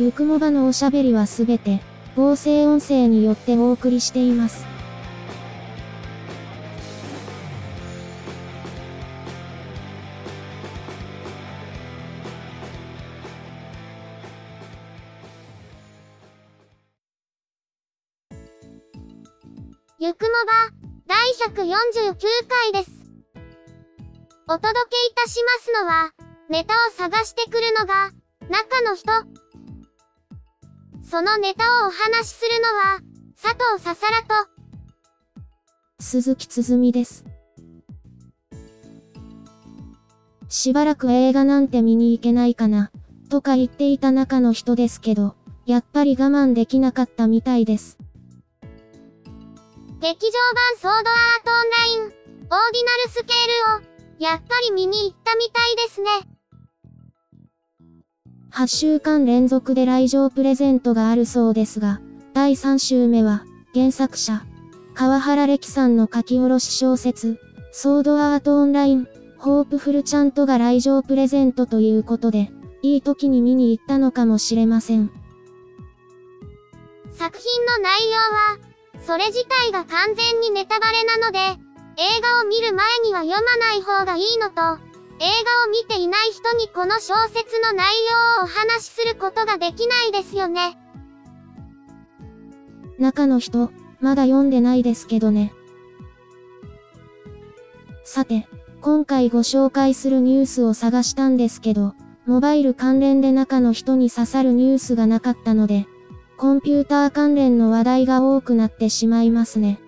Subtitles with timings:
[0.00, 1.82] ゆくもばのおしゃべりはすべて、
[2.16, 4.64] 合成音声によってお送りしています。
[19.98, 20.70] ゆくもば、
[21.06, 22.16] 第149
[22.48, 22.90] 回です。
[24.48, 26.10] お届けいたしますのは、
[26.48, 28.12] ネタを探してくるのが、
[28.48, 29.39] 中の人。
[31.10, 33.00] そのネタをお話しするのは、
[33.34, 34.48] 佐藤ささらと、
[35.98, 37.24] 鈴木つづみです。
[40.48, 42.92] しばらく映画なんて見に行けないかな、
[43.28, 45.34] とか言っていた中の人ですけど、
[45.66, 47.98] やっぱり我慢できなかったみたいです。
[49.98, 52.56] 劇場版ソードアートオンライン、オーディナ
[53.04, 56.29] ルスケールを、やっぱり見に行ったみたいですね。
[58.52, 62.00] 8週間連続で来場プレゼントがあるそうですが、
[62.34, 64.42] 第3週目は、原作者、
[64.94, 67.38] 川原歴さんの書き下ろし小説、
[67.70, 69.06] ソードアートオンライン、
[69.38, 72.50] ホープフルちゃんとが来場プレゼントということで、
[72.82, 75.12] いい時に見に行ったのかもしれません。
[77.12, 78.58] 作品の内容は、
[79.06, 84.89] それ自体が完全にネタバレなので、映画を見る前には読まない方がいいのと、
[85.22, 87.92] 映画を見ていない人にこの小説の内
[88.38, 90.78] 容をお話しすることができないですよね。
[92.98, 95.52] 中の人、まだ読んでないですけどね。
[98.02, 98.48] さて、
[98.80, 101.94] 今回ご紹介するニュースを探したんですけど、
[102.24, 105.86] モバイル関連で中の人に刺さるニュースがなかったので、
[106.38, 109.80] コンピューター関連の話題が多くなってしまいますね。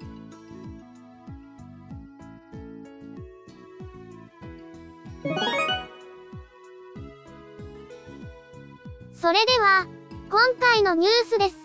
[11.03, 11.57] ニュースです。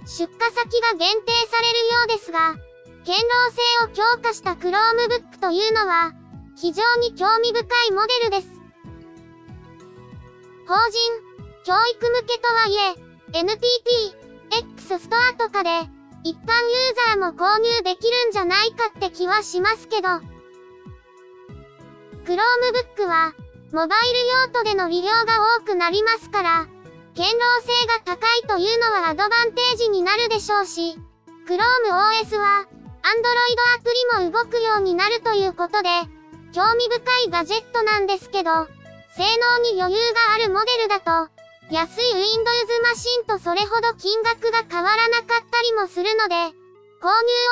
[0.06, 2.56] 出荷先が限定されるようですが、
[3.04, 3.19] 堅牢
[3.50, 6.12] 性を強化した Chromebook というのは、
[6.56, 8.48] 非常に興味深いモデルです。
[10.66, 11.00] 法人、
[11.65, 12.94] 教育向けとはいえ、
[13.32, 13.56] NTT、
[14.76, 15.70] X ストアとかで、
[16.24, 16.46] 一般ユー
[17.14, 20.08] ザーも購入できるんじゃないかって気はしますけど、
[22.24, 23.32] Chromebook は、
[23.72, 25.20] モバイル用途での利用が
[25.60, 26.66] 多くなりますから、
[27.16, 27.30] 堅牢
[27.62, 30.97] 性が高いというのはアドバンテージになるでしょうし、
[31.47, 32.66] Chrome OS は、
[33.03, 33.18] Android
[33.76, 35.88] アプリも動くようになるということで、
[36.53, 38.66] 興味深いガジェットなんですけど、
[39.16, 41.30] 性能に余裕があるモデルだと、
[41.71, 46.51] 安い Windows マシンとそれほど金額が変わらなかったりもするので、購入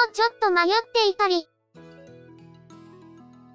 [0.08, 1.46] をちょっと迷っていたり。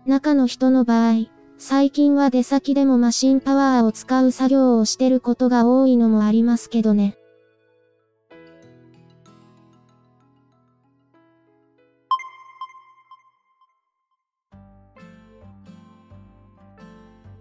[0.05, 1.25] 中の人の場合、
[1.57, 7.17] 最近は出先でもマシンパワーを使う作業をしてることが多いのもありますけどね。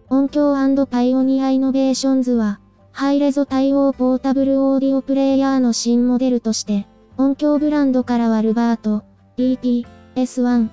[0.09, 2.62] オンキヨー&パイオニアイノベーションズは、
[2.93, 6.87] ハイレゾ対応ポータブルオーディオプレイヤーの新モデルとして、
[7.17, 9.03] オンキヨーブランドからはルバート、
[9.39, 10.69] DP、S1、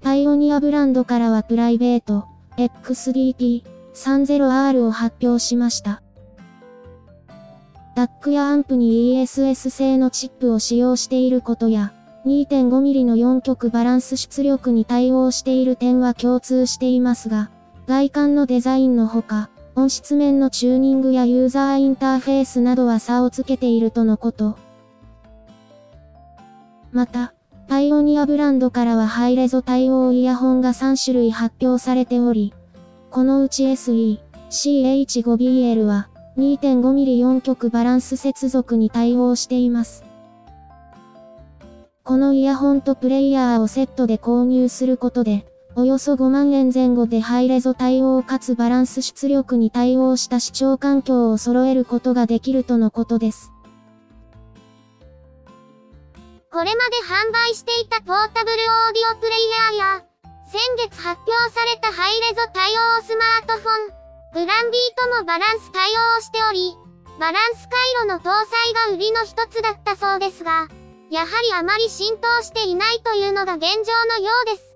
[0.00, 2.26] パイオニアブランドからはプライベート、
[2.56, 6.00] XDP、30R を発表しました。
[7.96, 11.92] DAC やアンプに ESS 製のチップを使用していることや、
[12.24, 17.50] 2.5mm の4極バランス出力に対応している点は共通していますが、
[17.86, 24.56] 外観のデザインのほか、音質面のチューニングやユーザーインターフェースなどは差をつけているとのこと。
[26.92, 27.34] また、
[27.66, 32.54] パイオニアブランドからはハイレゾ対応イヤホンが3種類発表されており、
[33.10, 40.04] このうち SE、CH5BL は 2.5mm4 極バランス接続に対応しています。
[42.04, 53.50] このイヤホンとプレイヤーをセットで購入することで、およそ5万円前後でハイレゾ対応かつバランス出力に対応した視聴環境を揃えることができるとのことです。
[56.52, 60.04] これまで販売していたポータブルオーディオプレイヤーや、
[60.46, 66.76] 先月発表されたハイレゾ対応スマートフォン、グランビーともバランス対応しており、
[67.18, 70.68] バランス回路の搭載が売りの一つだったそうですが、
[71.10, 73.68] やはりあまり浸透していないというのが現状
[74.06, 74.73] のようです。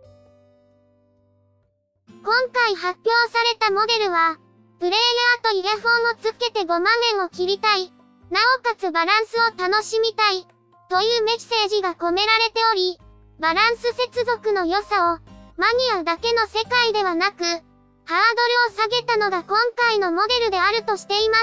[2.28, 4.36] 今回発表されたモデルは、
[4.78, 6.84] プレイヤーとイヤホンをつけて5万
[7.16, 7.90] 円を切りたい、
[8.28, 10.44] なおかつバランスを楽しみたい、
[10.90, 12.98] というメッセージが込められており、
[13.40, 15.18] バランス接続の良さを、
[15.56, 19.56] マニアだけの世界ではなく、ハードルを下げたのが今
[19.88, 21.36] 回のモデルであるとしていま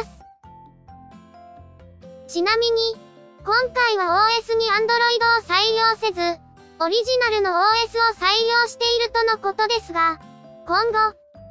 [2.27, 2.31] す。
[2.31, 2.95] ちなみに、
[3.43, 6.39] 今回は OS に Android を採用せず、
[6.79, 8.27] オリジナルの OS を採
[8.61, 10.19] 用しているとのことですが、
[10.67, 10.97] 今後、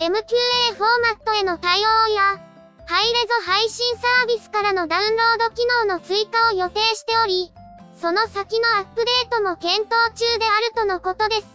[0.00, 2.36] MQA フォーマットへの対応や、
[2.84, 7.52] ハイレゾ配信サービスからのダウンロード機能の追加を予定しており、
[7.96, 9.88] その先のアップデートも検討
[10.18, 11.54] 中であるとのことです。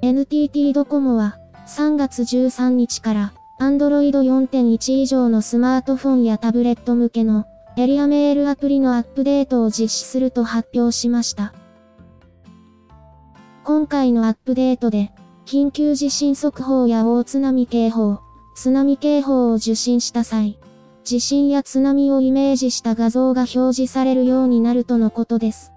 [0.00, 1.36] NTT ドコモは
[1.66, 3.32] 3月13日から
[3.64, 7.46] Android 4.1以上のスマートフォンやタブレット向けの
[7.78, 11.54] エリアメールアプリのアップデートを実施すると発表しました。
[13.64, 15.12] 今回のアップデートで、
[15.46, 18.18] 緊急地震速報や大津波警報、
[18.54, 20.58] 津波警報を受信した際、
[21.02, 25.72] 地震や津波をイメージした画像が表示されるようになるとのことです。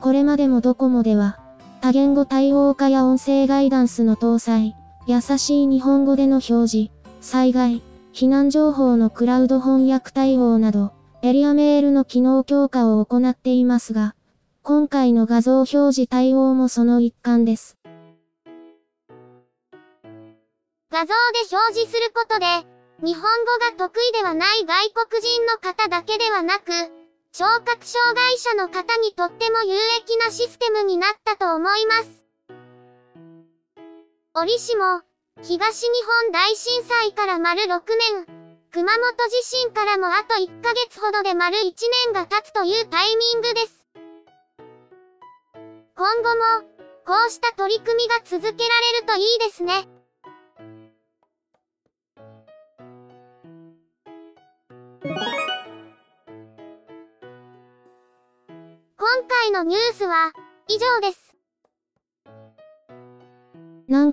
[0.00, 1.40] これまでもドコモでは、
[1.82, 4.76] 多言語対応化や音声ガイダンスの搭載、
[5.06, 6.90] 優しい日本語での表示、
[7.20, 7.82] 災害、
[8.12, 14.14] 避難情報のクラウド翻訳対応など、エリアメールの機能強化を行っていますが、
[14.62, 17.78] 今回の画像表示対応もその一環です。
[20.90, 21.12] 画像で
[21.50, 22.46] 表示することで、
[23.02, 23.28] 日本語
[23.58, 26.70] が得意ではない外国人の方だけではなく、
[27.32, 32.21] 聴覚障害者の方にとっても有益なシステムになったと思います。
[34.34, 35.02] 折しも、
[35.42, 35.88] 東日
[36.24, 38.26] 本大震災から丸6年、
[38.72, 41.74] 熊本地震からもあと1ヶ月ほどで丸1
[42.06, 43.84] 年が経つというタイミングです。
[45.94, 46.66] 今後も、
[47.04, 49.86] こうした取り組みが続けられるといいですね。
[58.96, 60.32] 今回のニュースは
[60.68, 61.31] 以上です。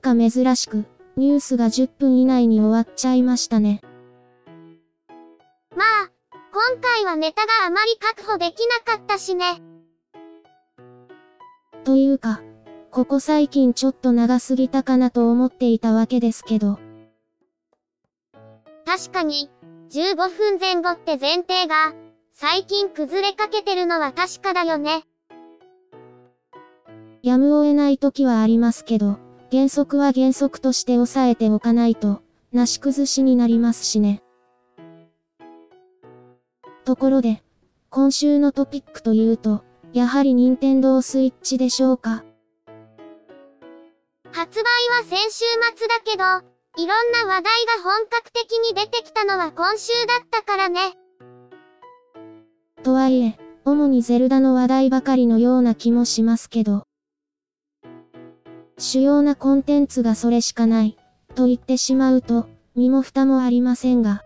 [0.01, 0.86] なんか珍しく、
[1.18, 3.82] ニュースが10分以内に終わっちゃいましたね。
[5.75, 6.10] まあ、
[6.53, 9.62] 今回はネタがあまり確保できなかったしね。
[11.84, 12.39] というか、
[12.91, 16.79] ここ最近ちょっと長すぎたかなと思っていたわけですけど。
[18.86, 19.50] 確かに、
[19.89, 21.94] 15分前後って前提が、
[22.32, 25.03] 最近崩れかけてるのは確かだよね。
[27.22, 29.20] やむを得ない時はありますけど、
[29.51, 34.22] 原則は原則として抑えておかないと、なし崩しになりますしね。
[36.86, 37.44] ところで、
[37.89, 39.63] 今週のトピックというと、
[39.94, 42.24] やはり任天堂スイッチでしょうか？
[44.32, 46.24] 発売は先週末だけど、
[46.84, 47.44] いろんな話題
[47.77, 50.94] が本格的に出てきたのは今週だったからね。
[52.84, 56.86] とはいえ、主にゼルダの話題ばかりのような気もしますけど。
[58.79, 60.98] 主要なコンテンツがそれしかない、
[61.36, 64.24] と言ってしまうと、身も蓋もありませんが。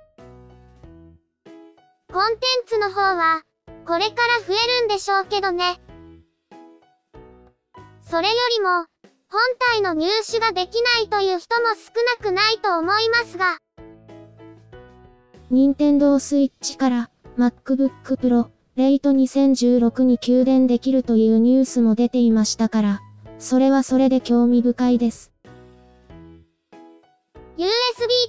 [2.13, 3.41] コンテンツの方は、
[3.88, 5.81] これから増えるんでしょうけどね。
[8.03, 8.86] それよりも、
[9.27, 9.41] 本
[9.74, 13.57] 体の入手ができないという人も少なくないと思いますが、
[15.50, 23.01] 任天堂スイッチから MacBook Pro レイト2016に給電できるというニュースも出ていましたから、
[23.43, 25.33] それはそれで興味深いです。
[27.57, 27.67] USB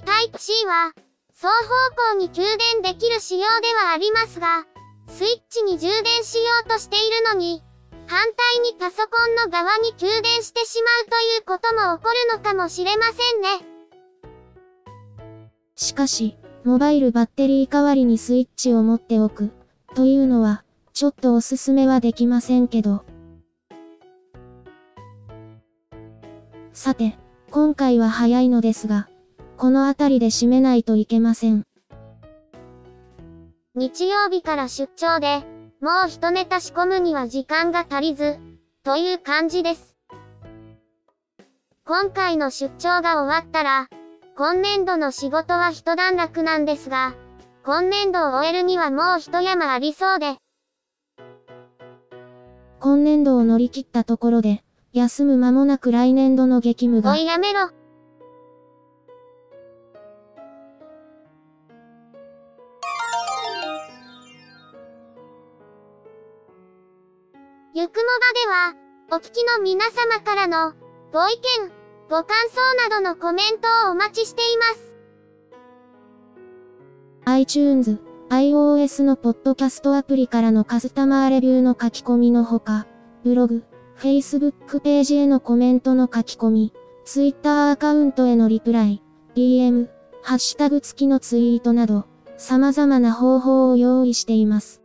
[0.03, 0.91] Type-C は、
[1.33, 4.65] 双方向に給電できる仕様ではありますが、
[5.07, 7.63] スイッチに充電しようとしているのに、
[8.07, 13.65] 反対にパソコンの側に給電してしまうということも起こるのかもしれませんね。
[15.77, 19.51] しかし、モバイルバッテリー代わりにスイッチを持っておく、
[19.95, 23.04] というのは、ちょっとおすすめはできませんけど。
[26.75, 27.17] さて、
[27.51, 29.07] 今回は早いのですが、
[29.55, 31.63] この辺りで締めないといけません。
[33.75, 35.45] 日曜日から出張で、
[35.79, 38.39] もう一ネタ仕込むには時間が足りず、
[38.83, 39.95] という感じです。
[41.85, 43.87] 今回の出張が終わったら、
[44.37, 47.15] 今年度の仕事は一段落なんですが、
[47.63, 50.35] 今年度を終えるにはもう一山ありそうで。
[52.81, 54.65] 今年度を乗り切ったところで、
[54.95, 57.11] 休む間もなく来年度の激務が。
[57.11, 57.69] おいやめろ。
[67.73, 68.73] ゆくもばでは、
[69.11, 70.71] お聞きの皆様からの、
[71.11, 71.33] ご意
[71.65, 71.71] 見、
[72.09, 74.95] ご感想などのコメントをお待ちしています。
[77.25, 77.99] iTunes、
[78.29, 82.87] iOS のポッドキャストアプリからのカスタマーレビューの書き込みのほか、
[83.25, 83.65] ブログ、
[83.97, 86.73] Facebook ページへのコメントの書き込み、
[87.05, 89.01] Twitter アカウントへのリプライ、
[89.35, 89.87] DM、
[90.21, 92.05] ハッシュタグ付きのツイートなど、
[92.37, 94.81] 様々な方法を用意しています。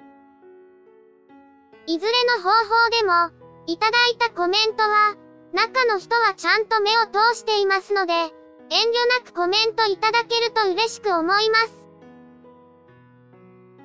[1.87, 5.17] いずれの方法でも、いただいたコメントは、
[5.53, 11.89] 中の人はちゃんと目を通していますので、遠慮なくコメントいただけると嬉しく思います。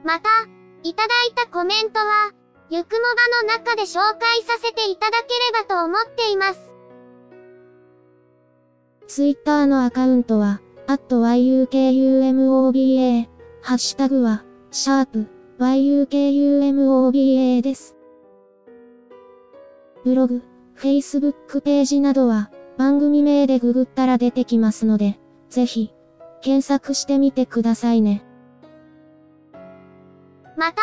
[0.03, 0.29] また、
[0.83, 2.31] いただいたコメントは、
[2.69, 3.05] ゆくもば
[3.43, 5.31] の中で紹介させていただけれ
[5.67, 6.73] ばと思っています。
[9.07, 13.27] ツイッターのアカウントは、at yukumoba、
[13.61, 15.27] ハッシュタグは、シャープ
[15.59, 17.95] yukumoba です。
[20.03, 20.41] ブログ、
[20.75, 25.19] Facebook ページなどは、番組名でググったら出てきますので、
[25.49, 25.93] ぜひ、
[26.41, 28.25] 検索してみてくださいね。
[30.57, 30.81] また、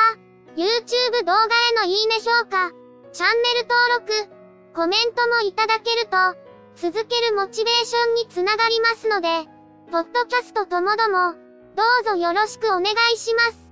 [0.55, 2.73] YouTube 動画へのいいね評価、
[3.13, 4.43] チャンネル登録、
[4.75, 6.17] コメントもいただけると、
[6.77, 9.29] 続けるモチベーションにつながりますので、
[9.91, 11.35] ポッドキャストともども、
[11.75, 13.71] どうぞよろしくお願いします。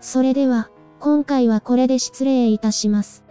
[0.00, 3.22] それでは、今回はこれで失礼いたします。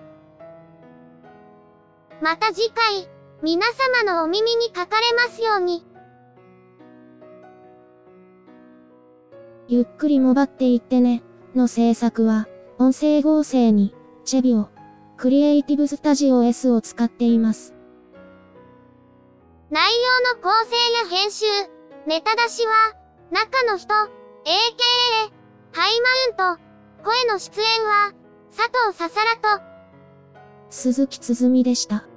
[2.22, 3.10] また次回、
[3.42, 3.66] 皆
[4.06, 5.91] 様のお耳にかかれますように。
[9.72, 11.24] ゆっくりもばっていってね、
[11.56, 14.68] の制作は、音声合成に、チェビオ、
[15.16, 17.74] クリエイティブスタジオ S を使っています。
[19.70, 19.90] 内
[20.34, 20.76] 容の構成
[21.06, 21.46] や編集、
[22.06, 22.98] ネタ出しは、
[23.32, 24.10] 中の人、AKA、
[25.72, 26.02] ハイ
[26.36, 26.62] マウント、
[27.06, 28.12] 声の出演は、
[28.54, 29.64] 佐藤ささらと、
[30.70, 32.11] 鈴木つづみでした。